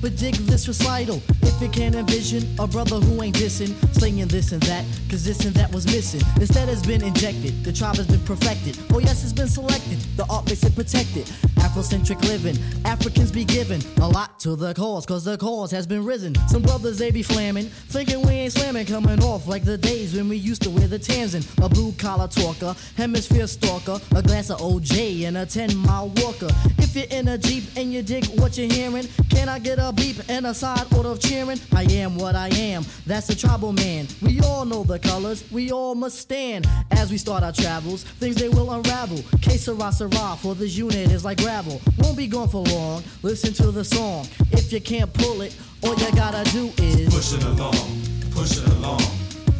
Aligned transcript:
But 0.00 0.16
dig 0.16 0.34
this 0.34 0.66
recital. 0.66 1.20
If 1.42 1.60
you 1.60 1.68
can't 1.68 1.94
envision 1.94 2.42
a 2.58 2.66
brother 2.66 2.96
who 2.96 3.22
ain't 3.22 3.36
dissing, 3.36 3.74
slinging 3.94 4.28
this 4.28 4.52
and 4.52 4.62
that, 4.62 4.84
cause 5.10 5.24
this 5.24 5.44
and 5.44 5.54
that 5.56 5.72
was 5.72 5.84
missing. 5.86 6.22
Instead 6.36 6.68
has 6.68 6.82
been 6.82 7.02
injected, 7.02 7.64
the 7.64 7.72
tribe 7.72 7.96
has 7.96 8.06
been 8.06 8.20
perfected. 8.20 8.78
Oh 8.92 8.98
yes, 8.98 9.22
it's 9.22 9.32
been 9.32 9.48
selected, 9.48 9.98
the 10.16 10.24
art 10.30 10.46
makes 10.46 10.64
it 10.64 10.74
protected. 10.74 11.26
Afrocentric 11.60 12.22
living, 12.22 12.56
Africans 12.84 13.30
be 13.30 13.44
given 13.44 13.80
a 14.00 14.08
lot 14.08 14.40
to 14.40 14.56
the 14.56 14.72
cause, 14.72 15.04
cause 15.04 15.24
the 15.24 15.36
cause 15.36 15.70
has 15.70 15.86
been 15.86 16.04
risen. 16.04 16.34
Some 16.48 16.62
brothers 16.62 16.98
they 16.98 17.10
be 17.10 17.22
flamming, 17.22 17.66
thinking 17.88 18.22
we 18.26 18.32
ain't 18.32 18.54
slamming, 18.54 18.86
coming 18.86 19.22
off 19.22 19.46
like 19.46 19.64
the 19.64 19.76
days 19.76 20.14
when 20.14 20.28
we 20.28 20.36
used 20.36 20.62
to 20.62 20.70
wear 20.70 20.88
the 20.88 20.98
Tanzan. 20.98 21.44
A 21.64 21.68
blue 21.68 21.92
collar 21.92 22.28
talker, 22.28 22.74
hemisphere 22.96 23.46
stalker, 23.46 24.00
a 24.16 24.22
glass 24.22 24.48
of 24.48 24.60
OJ 24.60 25.26
and 25.26 25.36
a 25.36 25.44
10 25.44 25.76
mile 25.76 26.08
walker. 26.16 26.48
If 26.92 26.96
you're 26.96 27.20
in 27.20 27.28
a 27.28 27.38
Jeep 27.38 27.62
and 27.76 27.92
you 27.92 28.02
dig 28.02 28.26
what 28.40 28.58
you're 28.58 28.68
hearing, 28.68 29.06
can 29.28 29.48
I 29.48 29.60
get 29.60 29.78
a 29.78 29.92
beep 29.92 30.16
and 30.28 30.44
a 30.44 30.52
side 30.52 30.92
order 30.92 31.10
of 31.10 31.20
cheering? 31.20 31.60
I 31.72 31.84
am 31.84 32.16
what 32.16 32.34
I 32.34 32.48
am, 32.48 32.84
that's 33.06 33.28
the 33.28 33.36
tribal 33.36 33.72
man. 33.72 34.08
We 34.20 34.40
all 34.40 34.64
know 34.64 34.82
the 34.82 34.98
colors, 34.98 35.44
we 35.52 35.70
all 35.70 35.94
must 35.94 36.18
stand. 36.18 36.66
As 36.90 37.12
we 37.12 37.16
start 37.16 37.44
our 37.44 37.52
travels, 37.52 38.02
things 38.02 38.34
they 38.34 38.48
will 38.48 38.72
unravel. 38.72 39.22
Que 39.40 39.56
sera, 39.56 39.92
sera, 39.92 40.36
for 40.36 40.56
this 40.56 40.76
unit 40.76 41.12
is 41.12 41.24
like 41.24 41.38
gravel. 41.38 41.80
Won't 41.98 42.16
be 42.16 42.26
gone 42.26 42.48
for 42.48 42.64
long, 42.64 43.04
listen 43.22 43.54
to 43.54 43.70
the 43.70 43.84
song. 43.84 44.26
If 44.50 44.72
you 44.72 44.80
can't 44.80 45.12
pull 45.12 45.42
it, 45.42 45.56
all 45.84 45.94
you 45.94 46.10
gotta 46.16 46.42
do 46.50 46.72
is 46.78 47.14
push 47.14 47.34
it 47.34 47.44
along, 47.44 48.02
push 48.32 48.58
it 48.58 48.66
along, 48.66 49.00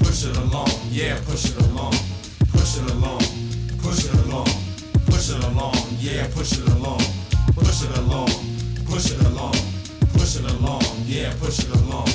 push 0.00 0.24
it 0.24 0.36
along, 0.36 0.68
yeah, 0.90 1.16
push 1.26 1.44
it 1.44 1.56
along, 1.58 1.92
push 2.50 2.76
it 2.76 2.90
along, 2.90 3.20
push 3.78 4.04
it 4.04 4.14
along, 4.26 4.48
push 5.30 5.38
it 5.38 5.52
along, 5.52 5.74
yeah, 6.00 6.26
push 6.34 6.52
it 6.52 6.68
along, 6.70 6.98
push 7.54 7.84
it 7.84 7.98
along, 7.98 8.28
push 8.86 9.12
it 9.12 9.20
along, 9.26 9.54
push 10.12 10.36
it 10.36 10.50
along, 10.50 10.82
yeah, 11.06 11.32
push 11.38 11.60
it 11.60 11.70
along, 11.70 12.08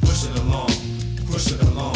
push 0.00 0.24
it 0.24 0.38
along, 0.38 0.70
push 1.26 1.52
it 1.52 1.60
along, 1.60 1.94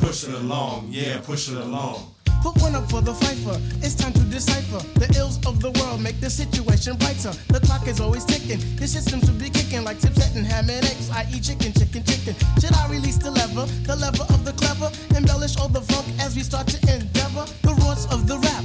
push 0.00 0.24
it 0.24 0.34
along, 0.34 0.88
yeah, 0.90 1.20
push 1.20 1.48
it 1.48 1.58
along. 1.58 2.12
Put 2.42 2.56
one 2.62 2.74
up 2.74 2.90
for 2.90 3.02
the 3.02 3.12
fifer. 3.12 3.60
It's 3.84 3.94
time 3.94 4.14
to 4.14 4.24
decipher. 4.24 4.80
The 4.98 5.14
ills 5.18 5.36
of 5.46 5.60
the 5.60 5.70
world 5.78 6.00
make 6.00 6.20
the 6.20 6.30
situation 6.30 6.96
brighter. 6.96 7.32
The 7.48 7.60
clock 7.60 7.86
is 7.86 8.00
always 8.00 8.24
ticking. 8.24 8.58
Your 8.78 8.88
system 8.88 9.20
should 9.20 9.38
be 9.38 9.50
kicking 9.50 9.84
like 9.84 10.00
tips 10.00 10.34
and 10.34 10.46
ham 10.46 10.70
and 10.70 10.84
eggs. 10.86 11.10
I 11.10 11.28
eat 11.30 11.44
chicken, 11.44 11.72
chicken, 11.74 12.02
chicken. 12.02 12.34
Should 12.58 12.72
I 12.72 12.88
release 12.88 13.18
the 13.18 13.30
lever? 13.30 13.66
The 13.84 13.94
lever 13.94 14.24
of 14.32 14.46
the 14.46 14.52
clever. 14.52 14.90
Embellish 15.14 15.58
all 15.58 15.68
the 15.68 15.82
funk 15.82 16.06
as 16.18 16.34
we 16.34 16.42
start 16.42 16.66
to 16.68 16.78
endeavor. 16.90 17.44
The 17.60 17.74
roots 17.84 18.06
of 18.10 18.26
the 18.26 18.38
rap. 18.38 18.64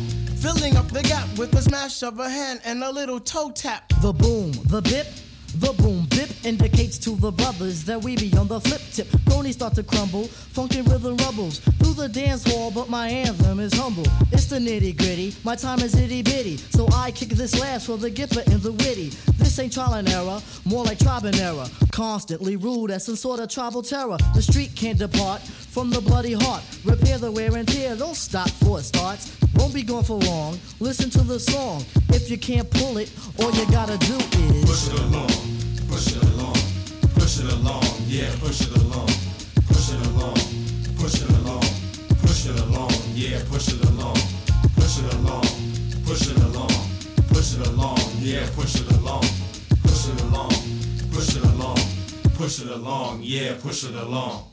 Filling 0.65 0.79
up 0.79 0.87
the 0.87 1.03
gap 1.03 1.27
with 1.37 1.53
a 1.53 1.61
smash 1.61 2.01
of 2.01 2.17
a 2.17 2.27
hand 2.27 2.59
and 2.65 2.83
a 2.83 2.89
little 2.89 3.19
toe 3.19 3.51
tap. 3.51 3.87
The 4.01 4.11
boom, 4.11 4.51
the 4.65 4.81
bip 4.81 5.05
the 5.59 5.73
boom 5.81 6.05
bip 6.09 6.29
indicates 6.45 6.97
to 6.99 7.11
the 7.11 7.31
brothers 7.31 7.83
that 7.85 8.03
we 8.03 8.15
be 8.15 8.35
on 8.37 8.47
the 8.47 8.59
flip 8.59 8.81
tip. 8.91 9.07
Cronies 9.27 9.55
start 9.55 9.73
to 9.75 9.83
crumble, 9.83 10.25
funky 10.27 10.81
rhythm 10.81 11.17
rubbles 11.17 11.59
through 11.59 11.93
the 11.93 12.09
dance 12.09 12.43
hall, 12.43 12.71
but 12.71 12.89
my 12.89 13.07
anthem 13.07 13.59
is 13.59 13.73
humble. 13.73 14.05
It's 14.31 14.45
the 14.45 14.57
nitty 14.57 14.97
gritty, 14.97 15.33
my 15.43 15.55
time 15.55 15.79
is 15.79 15.95
itty 15.95 16.21
bitty, 16.21 16.57
so 16.57 16.87
I 16.93 17.11
kick 17.11 17.29
this 17.29 17.59
last 17.59 17.87
for 17.87 17.97
the 17.97 18.11
gipper 18.11 18.45
and 18.45 18.61
the 18.61 18.71
witty. 18.71 19.09
This 19.37 19.57
ain't 19.59 19.73
trial 19.73 19.93
and 19.93 20.09
error, 20.09 20.41
more 20.65 20.83
like 20.83 20.99
tribe 20.99 21.25
and 21.25 21.35
error. 21.37 21.65
Constantly 21.91 22.57
ruled 22.57 22.91
as 22.91 23.05
some 23.05 23.15
sort 23.15 23.39
of 23.39 23.49
tribal 23.49 23.81
terror. 23.81 24.17
The 24.33 24.41
street 24.41 24.75
can't 24.75 24.99
depart 24.99 25.41
from 25.41 25.89
the 25.89 26.01
bloody 26.01 26.33
heart. 26.33 26.63
Repair 26.83 27.17
the 27.17 27.31
wear 27.31 27.55
and 27.55 27.67
tear, 27.67 27.95
don't 27.95 28.15
stop 28.15 28.49
for 28.49 28.79
it 28.79 28.83
starts. 28.83 29.37
Won't 29.55 29.73
be 29.73 29.83
gone 29.83 30.03
for 30.03 30.17
long. 30.19 30.59
Listen 30.79 31.09
to 31.11 31.21
the 31.21 31.39
song. 31.39 31.85
If 32.09 32.29
you 32.29 32.37
can't 32.37 32.69
pull 32.69 32.97
it, 32.97 33.11
all 33.39 33.51
you 33.51 33.65
gotta 33.71 33.97
do 33.97 34.15
is 34.15 34.65
push 34.65 34.87
it 34.93 34.99
along, 34.99 35.29
push 35.95 36.07
it 36.11 36.23
along, 36.23 36.53
push 37.15 37.39
it 37.39 37.53
along, 37.53 37.83
yeah, 38.05 38.29
push 38.41 38.59
it 38.59 38.75
along, 38.83 39.07
push 39.65 39.93
it 39.93 40.07
along, 40.07 40.35
push 40.99 41.21
it 41.21 41.29
along, 41.39 41.63
push 42.19 42.45
it 42.47 42.59
along, 42.59 42.91
yeah, 43.13 43.39
push 43.49 43.69
it 43.69 43.81
along, 43.85 44.17
push 44.75 44.99
it 44.99 45.13
along, 45.13 45.47
push 46.03 46.27
it 46.27 46.37
along, 46.37 46.67
push 47.31 47.53
it 47.55 47.67
along, 47.67 47.97
yeah, 48.19 48.45
push 48.57 48.75
it 48.75 48.91
along, 48.91 49.23
push 49.83 50.09
it 50.09 50.21
along, 50.23 50.51
push 51.13 51.35
it 51.37 51.45
along, 51.45 51.77
push 52.35 52.59
it 52.59 52.67
along, 52.67 53.21
yeah, 53.23 53.53
push 53.61 53.85
it 53.85 53.95
along. 53.95 54.51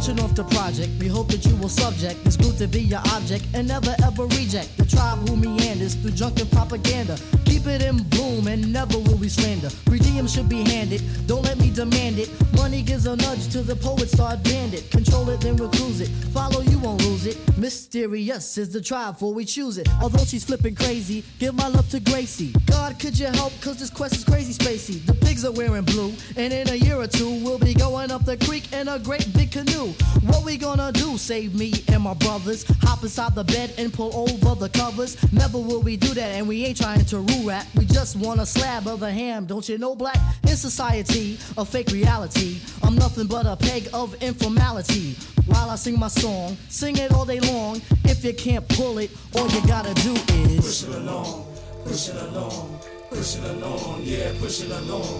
The 0.00 0.44
project. 0.50 0.90
We 0.98 1.08
hope 1.08 1.28
that 1.28 1.44
you 1.44 1.54
will 1.56 1.68
subject 1.68 2.24
this 2.24 2.36
group 2.36 2.56
to 2.56 2.66
be 2.66 2.80
your 2.80 3.00
object 3.12 3.44
and 3.52 3.68
never 3.68 3.94
ever 4.02 4.24
reject 4.24 4.74
the 4.78 4.86
tribe 4.86 5.28
who 5.28 5.36
meanders 5.36 5.94
through 5.94 6.12
drunken 6.12 6.46
propaganda. 6.48 7.18
Keep 7.60 7.72
it 7.72 7.82
in 7.82 8.02
bloom 8.04 8.46
and 8.46 8.72
never 8.72 8.96
will 8.96 9.16
we 9.16 9.28
slander. 9.28 9.68
Redeem 9.86 10.26
should 10.26 10.48
be 10.48 10.62
handed, 10.62 11.02
don't 11.26 11.42
let 11.42 11.58
me 11.58 11.68
demand 11.68 12.18
it. 12.18 12.30
Money 12.54 12.80
gives 12.80 13.04
a 13.04 13.14
nudge 13.16 13.52
to 13.52 13.60
the 13.60 13.76
poet, 13.76 14.08
start 14.08 14.42
bandit. 14.42 14.90
Control 14.90 15.28
it, 15.28 15.42
then 15.42 15.56
recluse 15.56 16.00
it. 16.00 16.08
Follow, 16.32 16.62
you 16.62 16.78
won't 16.78 17.04
lose 17.04 17.26
it. 17.26 17.36
Mysterious 17.58 18.56
is 18.56 18.70
the 18.70 18.80
tribe 18.80 19.18
for 19.18 19.34
we 19.34 19.44
choose 19.44 19.76
it. 19.76 19.90
Although 20.00 20.24
she's 20.24 20.42
flipping 20.42 20.74
crazy, 20.74 21.22
give 21.38 21.54
my 21.54 21.68
love 21.68 21.86
to 21.90 22.00
Gracie. 22.00 22.54
God, 22.64 22.98
could 22.98 23.18
you 23.18 23.26
help? 23.26 23.52
Cause 23.60 23.78
this 23.78 23.90
quest 23.90 24.16
is 24.16 24.24
crazy 24.24 24.54
spacey. 24.54 25.04
The 25.04 25.14
pigs 25.14 25.44
are 25.44 25.52
wearing 25.52 25.84
blue, 25.84 26.14
and 26.36 26.54
in 26.54 26.70
a 26.70 26.76
year 26.76 26.96
or 26.96 27.06
two, 27.06 27.44
we'll 27.44 27.58
be 27.58 27.74
going 27.74 28.10
up 28.10 28.24
the 28.24 28.38
creek 28.38 28.72
in 28.72 28.88
a 28.88 28.98
great 28.98 29.30
big 29.34 29.52
canoe. 29.52 29.92
What 30.24 30.46
we 30.46 30.56
gonna 30.56 30.92
do? 30.92 31.18
Save 31.18 31.54
me 31.54 31.74
and 31.88 32.02
my 32.02 32.14
brothers. 32.14 32.64
Hop 32.82 33.02
inside 33.02 33.34
the 33.34 33.44
bed 33.44 33.74
and 33.76 33.92
pull 33.92 34.16
over 34.16 34.54
the 34.54 34.70
covers. 34.70 35.18
Never 35.30 35.58
will 35.58 35.82
we 35.82 35.98
do 35.98 36.14
that, 36.14 36.36
and 36.36 36.48
we 36.48 36.64
ain't 36.64 36.78
trying 36.78 37.04
to 37.04 37.18
rule 37.18 37.49
rap. 37.50 37.66
We 37.76 37.84
just 37.84 38.16
want 38.16 38.40
a 38.40 38.46
slab 38.46 38.86
of 38.86 39.00
the 39.00 39.10
ham, 39.10 39.46
don't 39.46 39.68
you 39.68 39.76
know, 39.76 39.94
black? 39.96 40.18
In 40.44 40.56
society, 40.56 41.38
a 41.58 41.64
fake 41.64 41.90
reality. 41.90 42.60
I'm 42.82 42.94
nothing 42.94 43.26
but 43.26 43.44
a 43.46 43.56
peg 43.56 43.88
of 43.92 44.14
informality. 44.22 45.16
While 45.46 45.70
I 45.70 45.76
sing 45.76 45.98
my 45.98 46.08
song, 46.08 46.56
sing 46.68 46.96
it 46.96 47.12
all 47.12 47.24
day 47.24 47.40
long. 47.40 47.82
If 48.04 48.24
you 48.24 48.34
can't 48.34 48.66
pull 48.68 48.98
it, 48.98 49.10
all 49.34 49.48
you 49.48 49.60
gotta 49.66 49.94
do 49.94 50.12
is 50.12 50.56
push 50.64 50.88
it 50.88 50.94
along, 51.00 51.46
push 51.84 52.08
it 52.08 52.22
along, 52.22 52.78
push 53.10 53.36
it 53.36 53.44
along, 53.44 54.02
yeah, 54.02 54.32
push 54.40 54.62
it 54.62 54.70
along, 54.70 55.12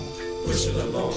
push 0.47 0.67
it 0.67 0.77
along, 0.77 1.15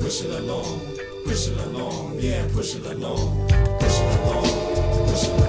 push 0.00 0.20
it 0.22 0.40
along 0.40 0.96
push 1.26 1.48
it 1.48 1.58
along, 1.66 2.14
yeah, 2.20 2.46
push 2.54 2.76
it 2.76 2.86
along, 2.86 3.48
push 3.80 3.98
it 3.98 4.20
along, 4.20 5.08
push 5.08 5.24
it 5.24 5.30
along. 5.30 5.45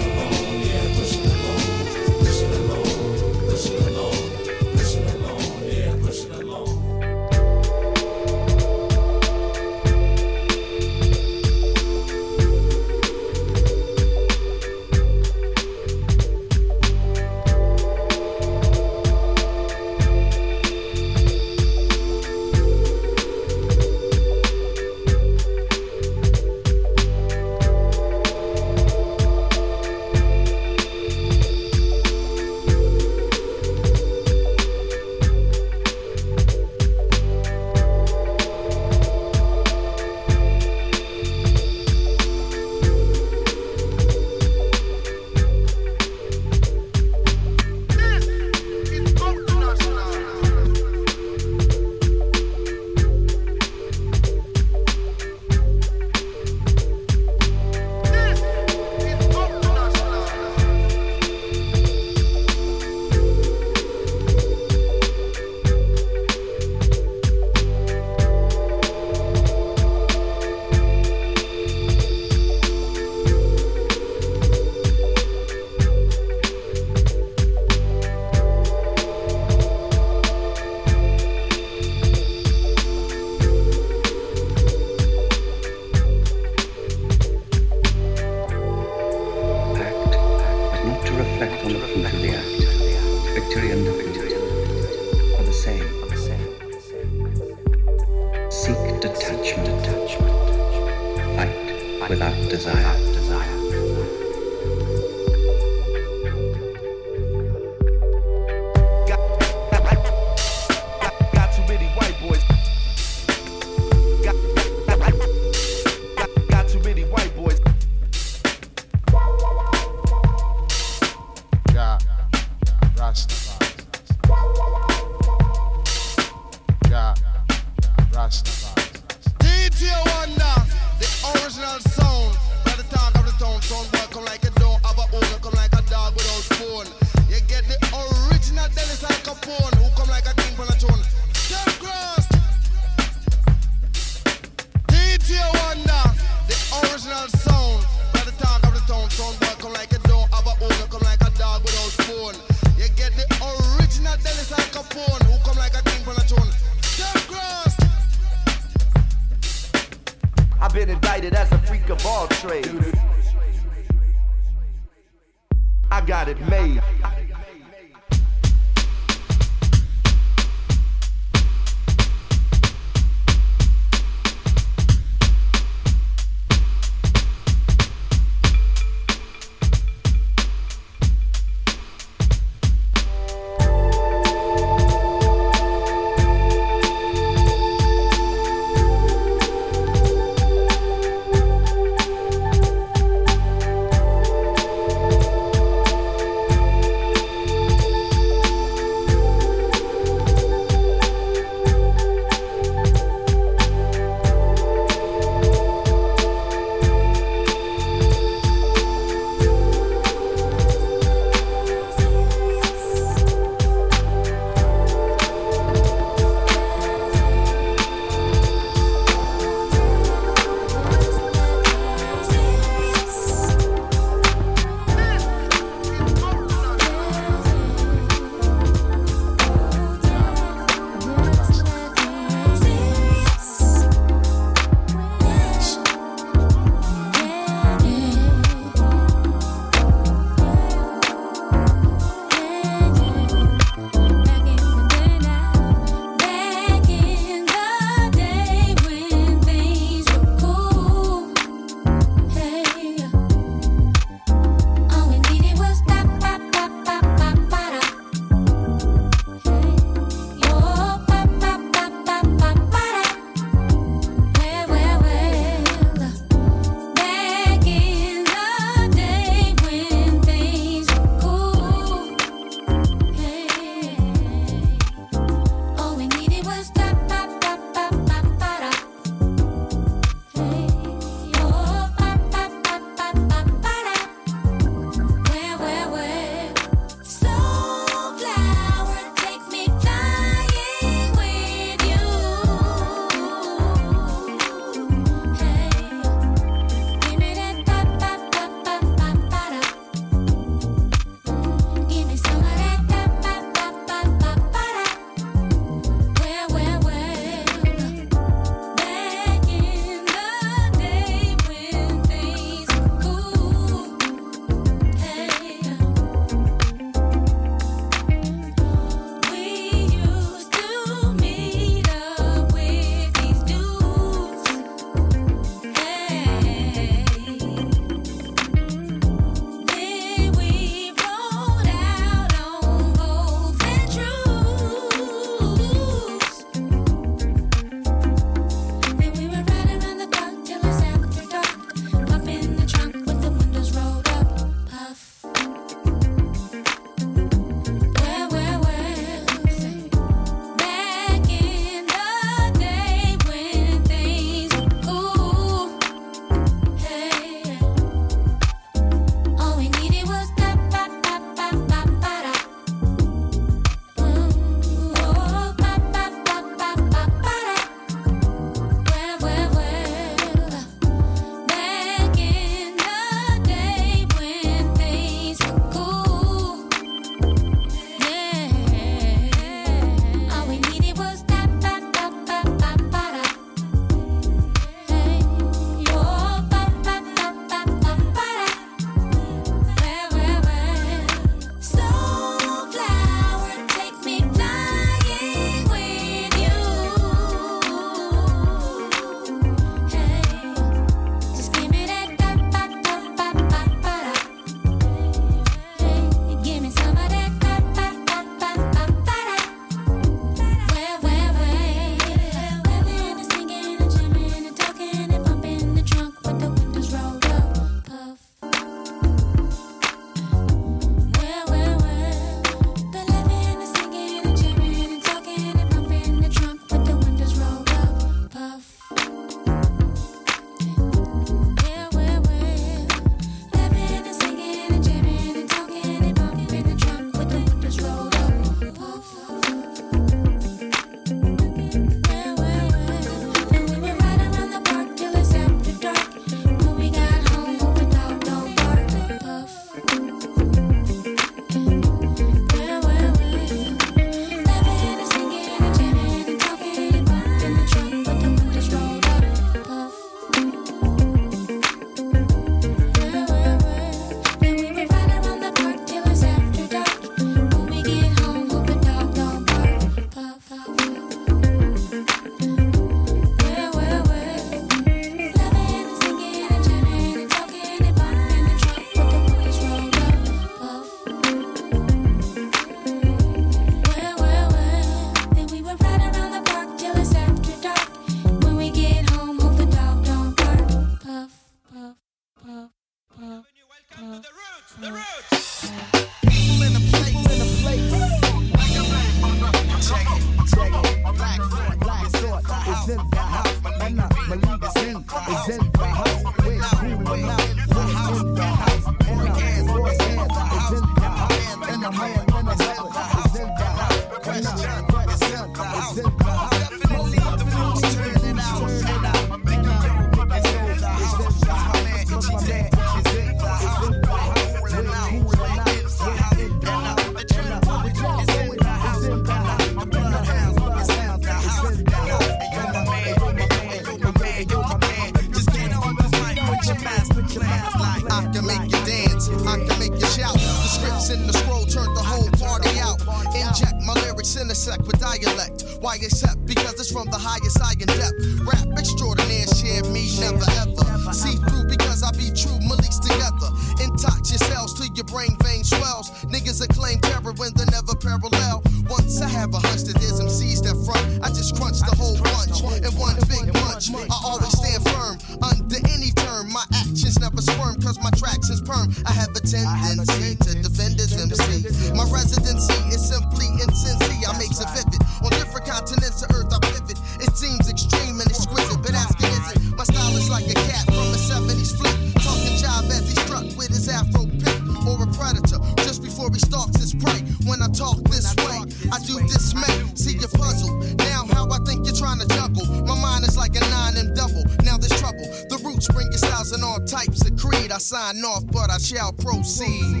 see. 599.61 600.00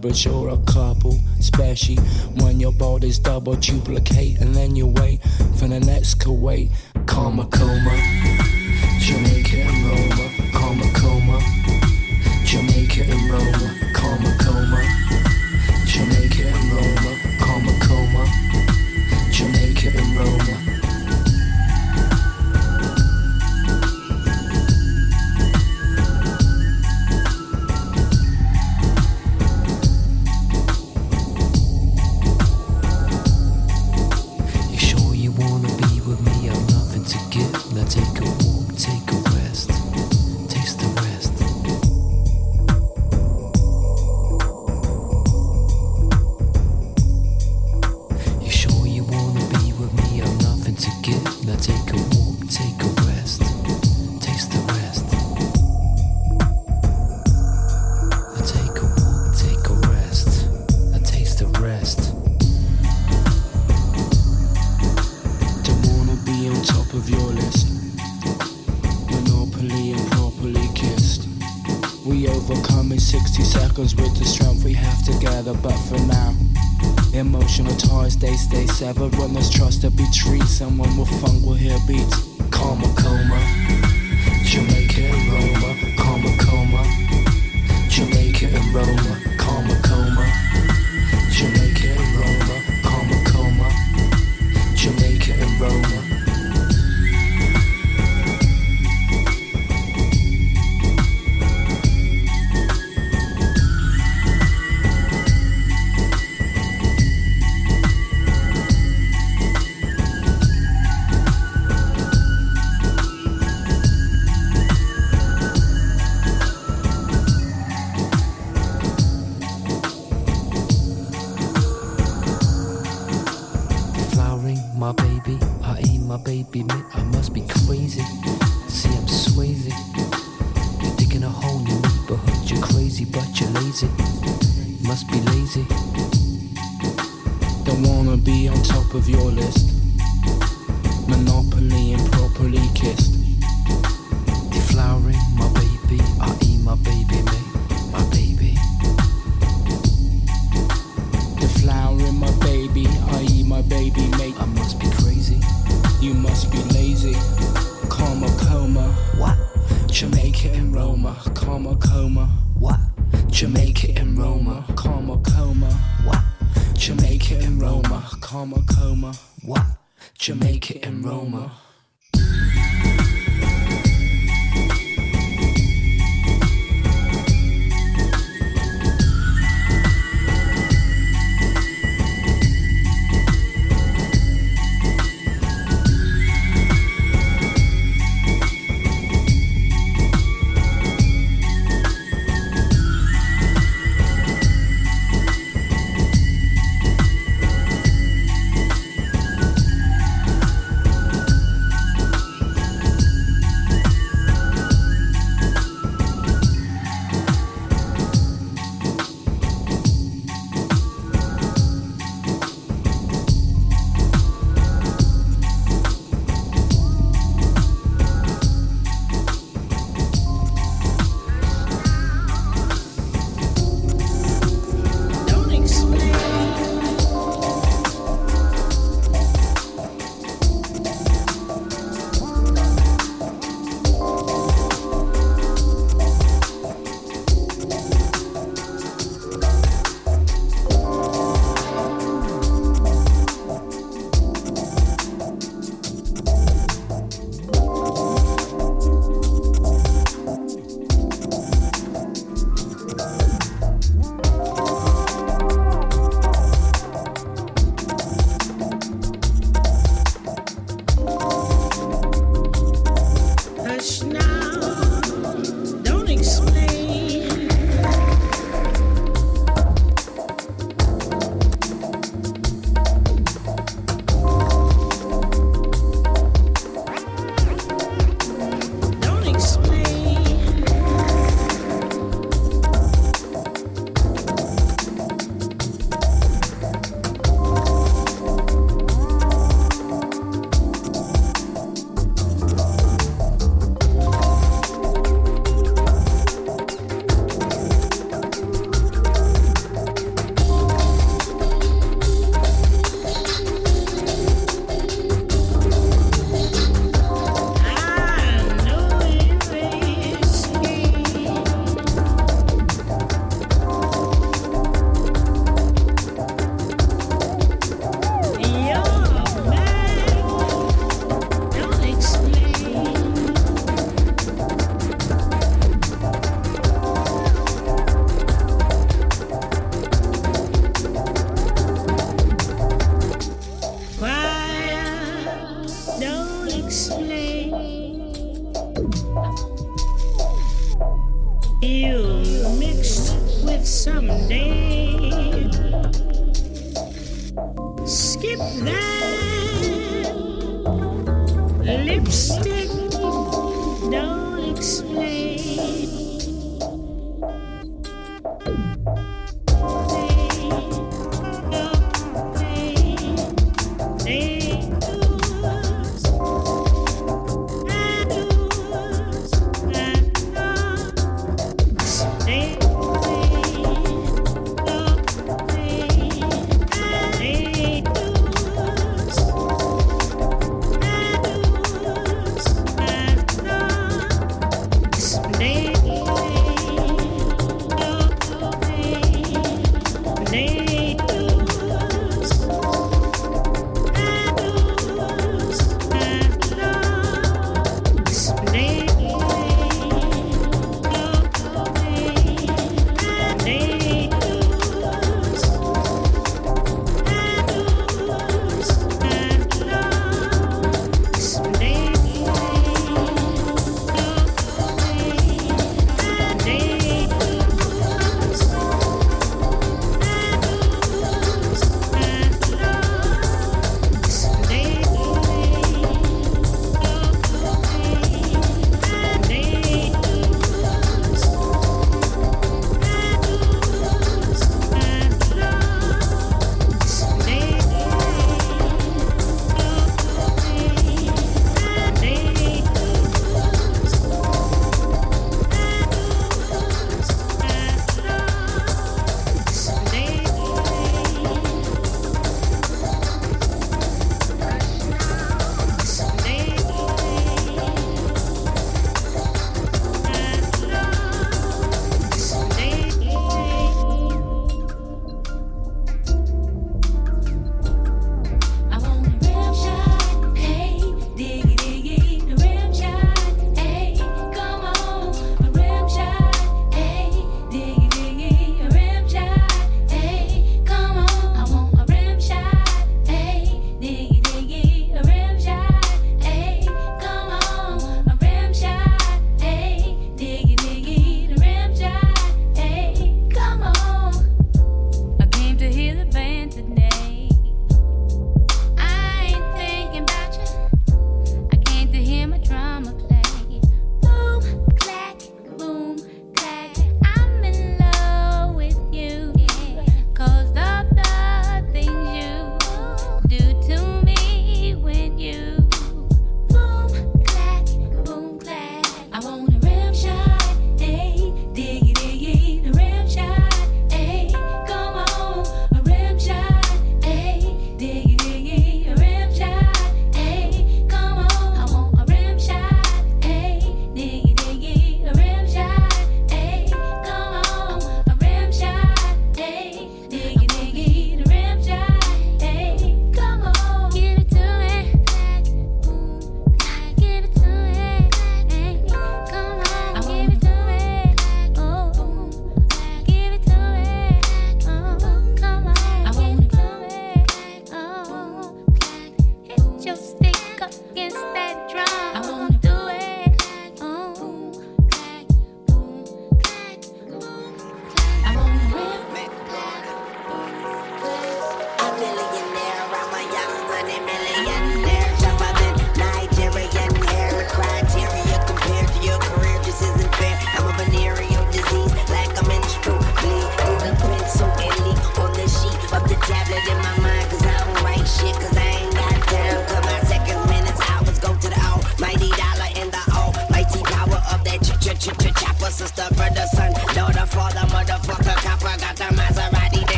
average 0.00 0.26
or 0.28 0.48
a 0.48 0.56
couple, 0.64 1.18
special 1.40 1.96
when 2.40 2.58
your 2.58 2.72
body's 2.72 3.18
double 3.18 3.54
duplicate 3.54 4.40
and 4.40 4.54
then 4.54 4.74
you 4.74 4.86
wait 4.86 5.20
for 5.58 5.68
the 5.68 5.78
next 5.78 6.18
Kuwait. 6.18 6.70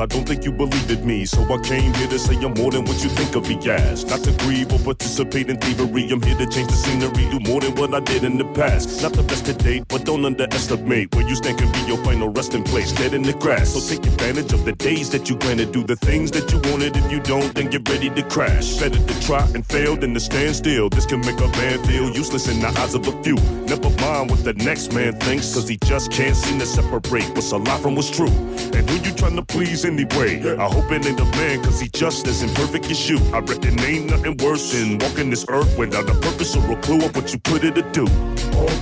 I 0.00 0.06
don't 0.06 0.26
think 0.26 0.46
you 0.46 0.52
believe 0.52 0.90
in 0.90 1.06
me, 1.06 1.26
so 1.26 1.42
I 1.52 1.58
came 1.58 1.92
here 1.92 2.08
to 2.08 2.18
say 2.18 2.34
I'm 2.36 2.54
more 2.54 2.70
than 2.70 2.86
what 2.86 3.04
you 3.04 3.10
think 3.10 3.36
of 3.36 3.46
me 3.46 3.58
as. 3.70 4.06
Not 4.06 4.24
to 4.24 4.32
grieve 4.44 4.72
or 4.72 4.78
participate 4.78 5.50
in 5.50 5.58
thievery, 5.58 6.08
I'm 6.10 6.22
here 6.22 6.38
to 6.38 6.46
change 6.46 6.68
the 6.68 6.74
scenery, 6.74 7.28
do 7.28 7.38
more 7.40 7.60
than 7.60 7.74
what 7.74 7.92
I 7.92 8.00
did 8.00 8.24
in 8.24 8.38
the 8.38 8.46
past. 8.46 9.02
Not 9.02 9.12
the 9.12 9.22
best 9.22 9.44
to 9.44 9.52
date, 9.52 9.84
but 9.88 10.06
don't 10.06 10.24
underestimate 10.24 11.14
where 11.14 11.28
you 11.28 11.34
stand 11.34 11.58
can 11.58 11.70
be 11.72 11.80
your 11.80 12.02
final 12.02 12.30
resting 12.30 12.64
place, 12.64 12.92
dead 12.92 13.12
in 13.12 13.22
the 13.22 13.34
grass. 13.34 13.74
So 13.74 13.94
take 13.94 14.06
advantage 14.06 14.54
of 14.54 14.64
the 14.64 14.72
days 14.72 15.10
that 15.10 15.28
you 15.28 15.36
granted, 15.36 15.72
do 15.72 15.84
the 15.84 15.96
things 15.96 16.30
that 16.30 16.50
you 16.50 16.60
wanted. 16.70 16.96
If 16.96 17.12
you 17.12 17.20
don't, 17.20 17.54
then 17.54 17.68
get 17.68 17.86
ready 17.86 18.08
to 18.08 18.22
crash. 18.22 18.78
Better 18.78 18.98
to 18.98 19.20
try 19.20 19.46
and 19.54 19.66
fail 19.66 19.96
than 19.96 20.14
to 20.14 20.20
stand 20.20 20.56
still. 20.56 20.88
This 20.88 21.04
can 21.04 21.20
make 21.20 21.38
a 21.40 21.48
man 21.60 21.84
feel 21.84 22.08
useless 22.08 22.48
in 22.48 22.58
the 22.60 22.68
eyes 22.80 22.94
of 22.94 23.06
a 23.06 23.22
few. 23.22 23.36
Never 23.66 23.90
mind 24.00 24.30
what 24.30 24.44
the 24.44 24.54
next 24.54 24.94
man 24.94 25.20
thinks, 25.20 25.52
cause 25.52 25.68
he 25.68 25.76
just 25.84 26.10
can't 26.10 26.34
seem 26.34 26.58
to 26.58 26.64
separate 26.64 27.28
what's 27.34 27.52
a 27.52 27.58
lie 27.58 27.78
from 27.80 27.96
what's 27.96 28.08
true. 28.08 28.32
And 28.72 28.88
who 28.88 28.96
you 29.06 29.14
trying 29.14 29.36
to 29.36 29.42
please 29.42 29.84
anyway? 29.90 30.56
I 30.56 30.64
hope 30.66 30.90
it 30.92 31.06
ain't 31.06 31.20
a 31.20 31.24
man, 31.24 31.62
cause 31.62 31.80
he 31.80 31.88
just 31.88 32.26
as 32.26 32.42
imperfect 32.42 32.90
as 32.90 33.08
you. 33.08 33.18
I 33.32 33.40
reckon 33.40 33.78
ain't 33.80 34.10
nothing 34.10 34.36
worse 34.38 34.72
than 34.72 34.98
walking 34.98 35.30
this 35.30 35.44
earth 35.48 35.76
without 35.78 36.08
a 36.08 36.14
purpose 36.14 36.56
or 36.56 36.72
a 36.72 36.76
clue 36.76 37.04
of 37.04 37.14
what 37.14 37.32
you 37.32 37.38
put 37.38 37.64
it 37.64 37.74
to 37.74 37.82
do. 37.92 38.29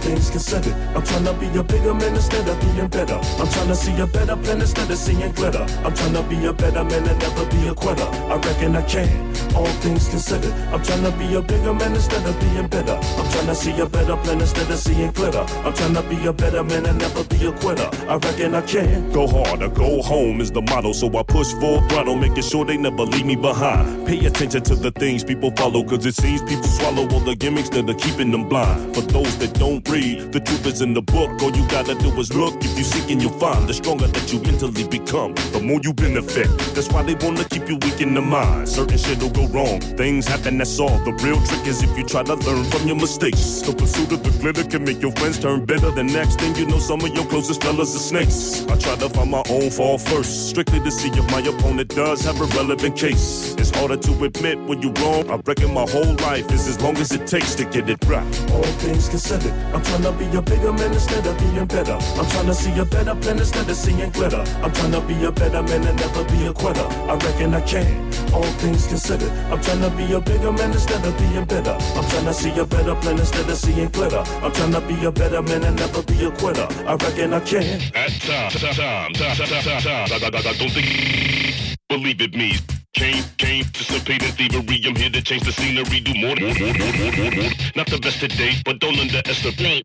Things 0.01 0.31
considered, 0.31 0.73
I'm 0.95 1.03
trying 1.03 1.25
to 1.25 1.35
be 1.35 1.47
a 1.59 1.63
bigger 1.63 1.93
man 1.93 2.15
instead 2.15 2.49
of 2.49 2.59
being 2.61 2.89
better. 2.89 3.15
I'm 3.15 3.49
trying 3.49 3.69
to 3.69 3.75
see 3.75 3.99
a 4.01 4.07
better 4.07 4.37
plan 4.37 4.61
instead 4.61 4.91
of 4.91 4.97
seeing 4.97 5.33
glitter. 5.33 5.67
I'm 5.85 5.95
trying 5.95 6.15
to 6.15 6.23
be 6.23 6.45
a 6.47 6.53
better 6.53 6.85
man 6.85 7.07
and 7.07 7.19
never 7.19 7.45
be 7.47 7.69
a 7.69 7.75
quitter. 7.75 8.05
I 8.05 8.37
reckon 8.37 8.77
I 8.77 8.83
can. 8.83 9.29
All 9.55 9.67
things 9.83 10.09
considered, 10.09 10.53
I'm 10.73 10.83
trying 10.83 11.03
to 11.03 11.11
be 11.19 11.35
a 11.35 11.43
bigger 11.43 11.75
man 11.75 11.95
instead 11.95 12.25
of 12.27 12.39
being 12.41 12.69
better. 12.69 12.95
I'm 12.95 13.31
trying 13.33 13.47
to 13.47 13.55
see 13.55 13.79
a 13.81 13.87
better 13.87 14.17
plan 14.17 14.41
instead 14.41 14.71
of 14.71 14.79
seeing 14.79 15.11
glitter. 15.11 15.45
I'm 15.65 15.75
trying 15.75 15.95
to 15.95 16.03
be 16.03 16.27
a 16.27 16.33
better 16.33 16.63
man 16.63 16.87
and 16.87 16.99
never 16.99 17.25
be 17.25 17.47
a 17.47 17.53
quitter. 17.53 17.91
I 18.09 18.17
reckon 18.17 18.55
I 18.55 18.63
can. 18.63 19.11
Go 19.13 19.27
hard 19.27 19.63
or 19.63 19.69
go 19.69 20.01
home 20.03 20.41
is 20.41 20.53
the 20.53 20.63
motto, 20.63 20.93
so 20.93 21.09
I 21.19 21.23
push 21.23 21.53
full 21.55 21.81
throttle, 21.89 22.17
making 22.17 22.43
sure 22.45 22.65
they 22.65 22.77
never 22.77 23.03
leave 23.03 23.27
me 23.27 23.37
behind. 23.37 24.07
Pay 24.07 24.25
attention 24.27 24.63
to 24.65 24.75
the 24.75 24.91
things 24.93 25.25
people 25.25 25.51
follow, 25.57 25.83
cause 25.83 26.07
it 26.07 26.15
seems 26.15 26.41
people 26.43 26.69
swallow 26.69 27.09
all 27.09 27.21
the 27.21 27.35
gimmicks 27.35 27.69
that 27.71 27.89
are 27.91 27.95
keeping 27.95 28.31
them 28.31 28.49
blind. 28.49 28.95
For 28.95 29.01
those 29.03 29.37
that 29.39 29.55
don't 29.55 29.88
the 29.89 30.41
truth 30.45 30.67
is 30.67 30.83
in 30.83 30.93
the 30.93 31.01
book. 31.01 31.43
All 31.43 31.51
you 31.51 31.67
gotta 31.69 31.95
do 31.95 32.13
is 32.21 32.35
look. 32.35 32.55
If 32.61 32.77
you 32.77 32.85
seek 32.85 33.11
and 33.11 33.23
you'll 33.23 33.39
find, 33.39 33.67
the 33.67 33.73
stronger 33.73 34.07
that 34.07 34.33
you 34.33 34.41
mentally 34.41 34.87
become, 34.87 35.35
the 35.53 35.61
more 35.61 35.81
you 35.83 35.95
benefit. 35.95 36.49
That's 36.75 36.89
why 36.89 37.03
they 37.03 37.15
wanna 37.15 37.45
keep 37.45 37.69
you 37.69 37.77
weak 37.77 38.01
in 38.01 38.13
the 38.13 38.21
mind. 38.21 38.69
Certain 38.69 38.99
shit'll 38.99 39.31
go 39.31 39.47
wrong, 39.49 39.81
things 39.81 40.27
happen, 40.27 40.59
that's 40.59 40.79
all. 40.79 40.99
The 41.05 41.13
real 41.25 41.41
trick 41.47 41.67
is 41.67 41.83
if 41.83 41.97
you 41.97 42.05
try 42.05 42.23
to 42.23 42.35
learn 42.35 42.65
from 42.65 42.87
your 42.87 42.97
mistakes. 42.97 43.63
The 43.63 43.73
pursuit 43.73 44.13
of 44.13 44.23
the 44.23 44.31
glitter 44.41 44.65
can 44.65 44.85
make 44.85 45.01
your 45.01 45.13
friends 45.13 45.39
turn 45.39 45.65
bitter. 45.65 45.91
The 45.91 46.05
next 46.05 46.39
thing 46.41 46.55
you 46.57 46.67
know, 46.67 46.79
some 46.79 47.01
of 47.01 47.15
your 47.15 47.25
closest 47.27 47.63
fellas 47.63 47.97
are 47.97 47.99
snakes. 47.99 48.67
I 48.69 48.77
try 48.77 48.97
to 48.97 49.09
find 49.09 49.31
my 49.31 49.43
own 49.49 49.71
fall 49.71 49.97
first, 49.97 50.51
strictly 50.51 50.81
to 50.81 50.91
see 50.91 51.09
if 51.09 51.31
my 51.31 51.41
opponent 51.41 51.95
does 51.95 52.25
have 52.25 52.41
a 52.41 52.47
relevant 52.59 52.97
case. 52.97 53.55
It's 53.57 53.71
harder 53.71 53.97
to 53.97 54.25
admit 54.25 54.59
when 54.69 54.83
you're 54.83 54.93
wrong. 55.01 55.31
I 55.31 55.37
reckon 55.47 55.73
my 55.73 55.89
whole 55.89 56.15
life 56.29 56.53
is 56.53 56.69
as 56.69 56.81
long 56.83 56.99
as 56.99 57.13
it 57.13 57.27
takes 57.27 57.55
to 57.55 57.65
get 57.65 57.89
it 57.89 58.05
right. 58.05 58.51
All 58.53 58.63
things 58.85 59.09
considered, 59.09 59.55
I'm 59.79 59.85
trying 59.85 60.03
to 60.03 60.11
be 60.11 60.37
a 60.37 60.43
bigger 60.43 60.73
man 60.73 60.93
instead 60.93 61.25
of 61.25 61.39
being 61.39 61.65
better. 61.67 61.93
I'm 61.93 62.29
trying 62.31 62.47
to 62.47 62.55
see 62.55 62.77
a 62.81 62.85
better 62.85 63.15
plan 63.15 63.39
instead 63.39 63.71
of 63.71 63.77
seeing 63.77 64.11
glitter. 64.11 64.45
I'm 64.61 64.73
trying 64.73 64.91
to 64.91 65.01
be 65.03 65.25
a 65.25 65.31
better 65.31 65.63
man 65.63 65.87
and 65.87 65.97
never 65.97 66.25
be 66.25 66.47
a 66.47 66.53
quitter. 66.53 66.83
I 66.83 67.15
reckon 67.15 67.55
I 67.55 67.61
can. 67.61 68.13
All 68.35 68.43
things 68.59 68.89
considered, 68.89 69.31
I'm 69.53 69.63
trying 69.63 69.81
to 69.83 69.91
be 69.91 70.13
a 70.15 70.21
bigger 70.21 70.51
man 70.51 70.73
instead 70.73 71.07
of 71.07 71.17
being 71.17 71.45
better. 71.45 71.79
I'm 71.95 72.09
trying 72.11 72.25
to 72.25 72.35
see 72.35 72.59
a 72.59 72.67
better 72.67 72.97
plan 72.97 73.21
instead 73.21 73.49
of 73.49 73.57
seeing 73.57 73.89
glitter. 73.91 74.25
I'm 74.43 74.51
trying 74.51 74.73
to 74.73 74.81
be 74.81 75.05
a 75.05 75.13
better 75.13 75.43
man 75.43 75.63
and 75.63 75.77
never 75.77 76.03
be 76.03 76.25
a 76.25 76.33
quitter. 76.33 76.67
I 76.85 76.95
reckon 76.95 77.33
I 77.33 77.39
can. 77.39 77.81
At 77.95 78.11
times, 78.19 78.61
times, 78.61 78.79
times, 78.79 79.19
times, 79.19 79.39
times, 79.39 79.85
times, 79.85 80.11
I, 80.11 80.17
I, 80.17 80.27
I 80.27 80.55
don't 80.59 80.73
think 80.73 81.79
believe 81.89 82.21
it 82.21 82.35
me. 82.35 82.59
Came, 82.99 83.25
came, 83.37 83.65
dissipating 83.73 84.33
thievery. 84.33 84.83
I'm 84.85 84.97
here 84.97 85.11
to 85.11 85.23
change 85.23 85.45
the 85.45 85.53
scenery. 85.53 86.01
Do 86.01 86.15
more, 86.15 86.35
more, 86.35 86.55
more, 86.59 86.75
more, 86.75 86.93
more, 86.99 87.13
more, 87.15 87.31
more. 87.31 87.53
Not 87.77 87.87
the 87.87 87.99
best 88.03 88.19
today, 88.21 88.55
but 88.65 88.81
don't 88.81 88.99
underestimate. 88.99 89.85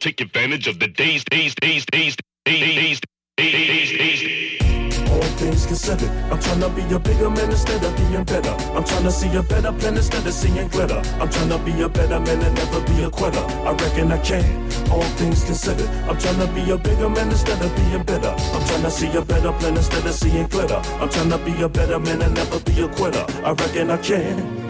Take 0.00 0.20
advantage 0.20 0.68
of 0.68 0.78
the 0.78 0.86
days, 0.86 1.24
days, 1.24 1.56
days, 1.56 1.84
days, 1.90 2.16
days, 2.44 2.60
days, 2.66 3.00
days, 3.00 3.00
days, 3.36 3.90
days, 3.98 4.20
days. 4.20 4.37
Things 5.38 5.66
considered, 5.66 6.10
I'm 6.32 6.40
trying 6.40 6.60
to 6.62 6.68
be 6.70 6.82
a 6.92 6.98
bigger 6.98 7.30
man 7.30 7.48
instead 7.48 7.84
of 7.84 7.96
being 7.96 8.24
better. 8.24 8.50
I'm 8.74 8.82
trying 8.82 9.04
to 9.04 9.10
see 9.12 9.32
a 9.36 9.42
better 9.44 9.72
plan 9.72 9.96
instead 9.96 10.26
of 10.26 10.32
seeing 10.32 10.66
glitter. 10.66 11.00
I'm 11.20 11.30
trying 11.30 11.50
to 11.50 11.58
be 11.58 11.80
a 11.80 11.88
better 11.88 12.18
man 12.18 12.42
and 12.42 12.54
never 12.56 12.80
be 12.80 13.04
a 13.04 13.10
quitter. 13.10 13.38
I 13.38 13.70
reckon 13.70 14.10
I 14.10 14.18
can. 14.18 14.64
All 14.90 15.04
things 15.14 15.44
considered, 15.44 15.88
I'm 16.08 16.18
trying 16.18 16.40
to 16.40 16.48
be 16.52 16.68
a 16.72 16.76
bigger 16.76 17.08
man 17.08 17.30
instead 17.30 17.62
of 17.62 17.72
being 17.76 18.02
better. 18.02 18.34
I'm 18.52 18.66
trying 18.66 18.82
to 18.82 18.90
see 18.90 19.16
a 19.16 19.22
better 19.22 19.52
plan 19.52 19.76
instead 19.76 20.04
of 20.04 20.14
seeing 20.14 20.48
glitter. 20.48 20.82
I'm 21.00 21.08
trying 21.08 21.30
to 21.30 21.38
be 21.38 21.62
a 21.62 21.68
better 21.68 22.00
man 22.00 22.20
and 22.20 22.34
never 22.34 22.58
be 22.58 22.80
a 22.82 22.88
quitter. 22.88 23.24
I 23.44 23.52
reckon 23.52 23.90
I 23.90 23.96
can. 23.98 24.67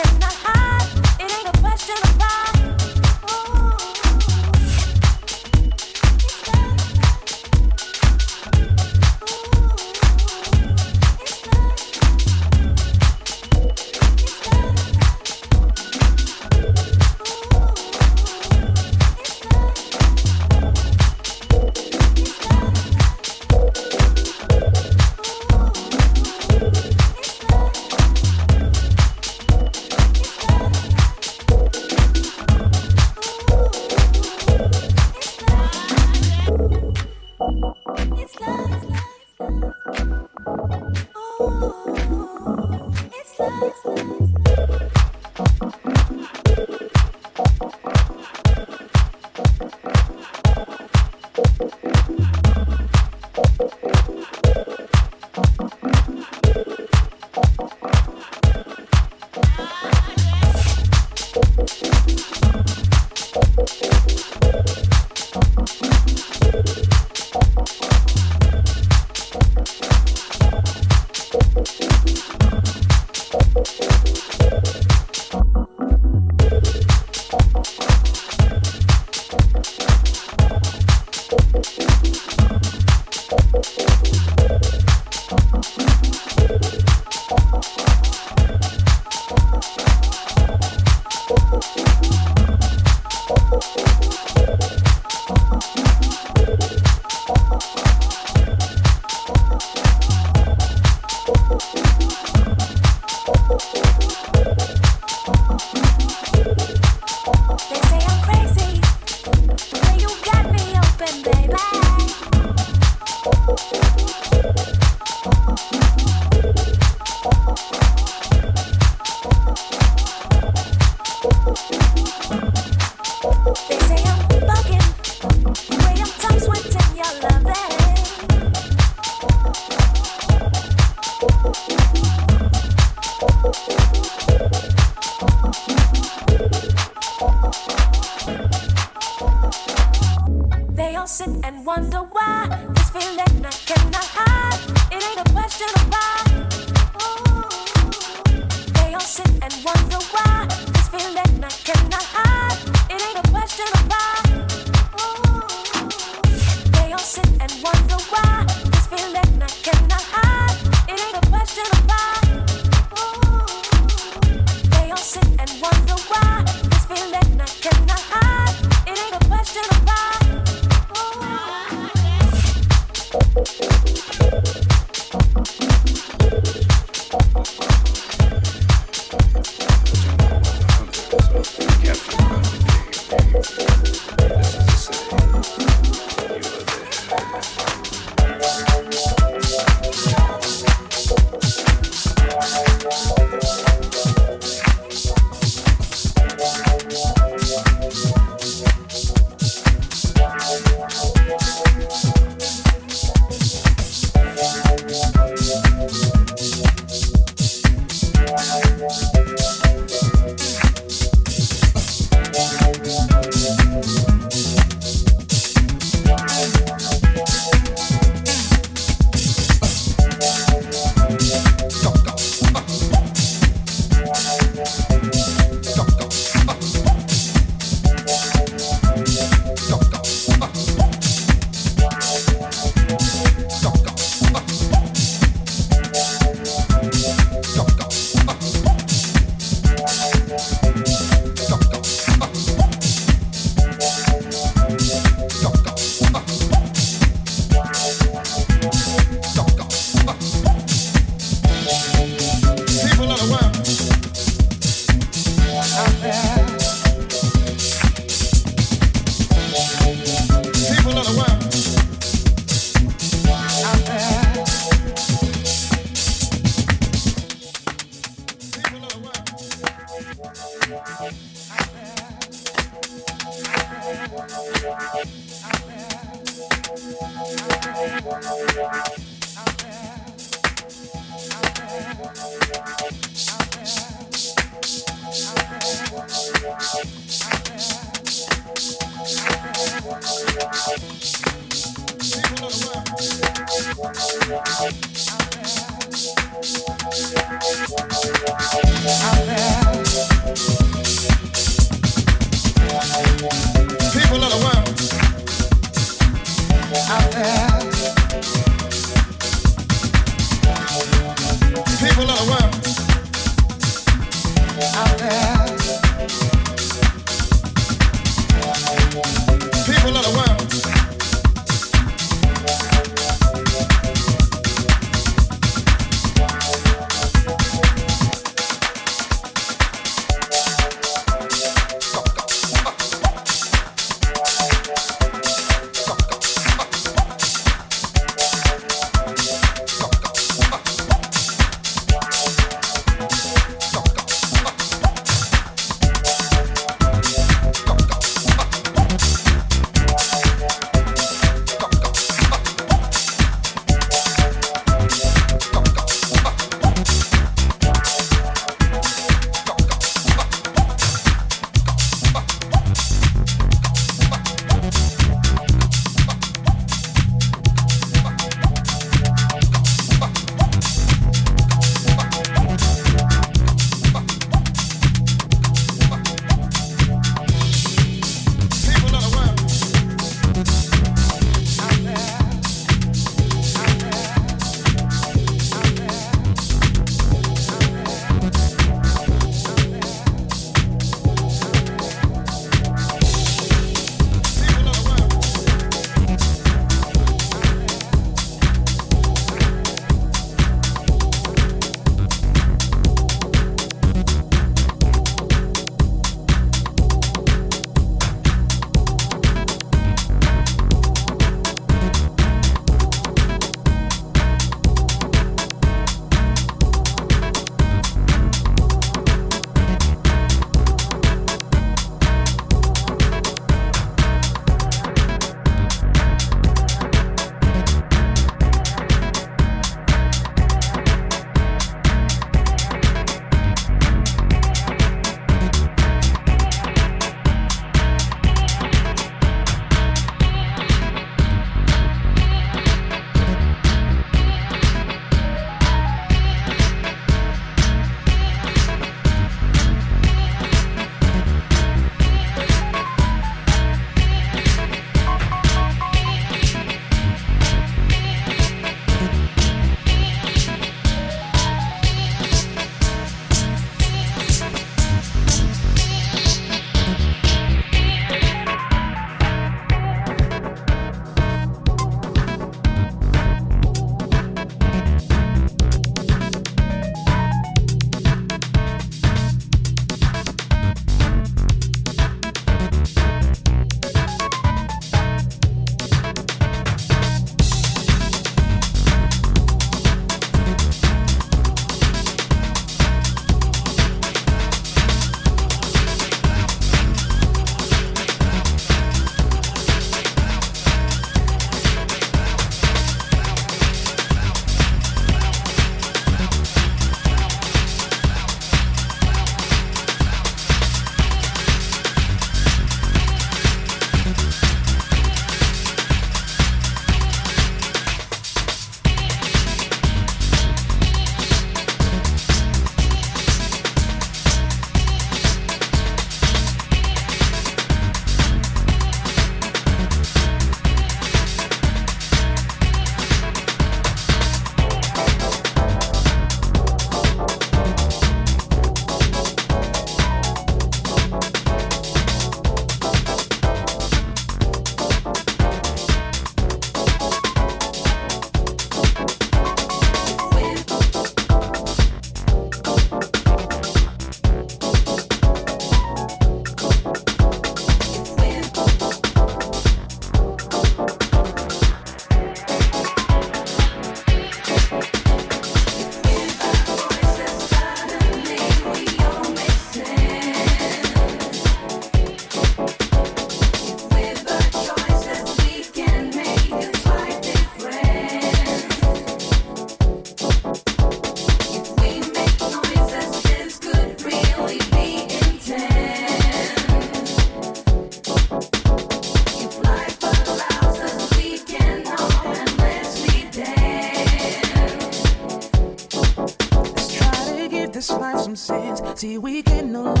Sense. 598.35 598.81
See, 598.99 599.17
we 599.17 599.43
can 599.43 599.71
no 599.71 599.83
longer 599.83 600.00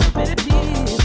better. 0.00 1.03